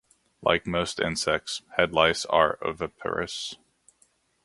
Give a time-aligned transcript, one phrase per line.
[0.41, 3.57] Like most insects, head lice are oviparous.